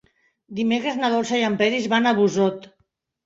Dimecres 0.59 0.95
na 1.01 1.11
Dolça 1.15 1.37
i 1.41 1.45
en 1.49 1.57
Peris 1.61 1.87
van 1.93 2.13
a 2.13 2.17
Busot. 2.21 2.67